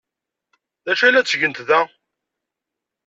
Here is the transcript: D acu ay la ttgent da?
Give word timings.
D 0.85 0.87
acu 0.91 1.03
ay 1.03 1.11
la 1.11 1.21
ttgent 1.23 1.59
da? 1.67 1.81